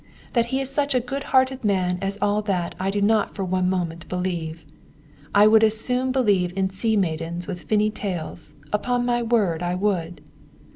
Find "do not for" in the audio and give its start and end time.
2.89-3.45